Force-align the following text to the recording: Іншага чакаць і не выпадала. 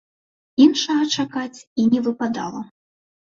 Іншага 0.63 1.03
чакаць 1.17 1.59
і 1.83 1.87
не 1.91 1.99
выпадала. 2.09 2.61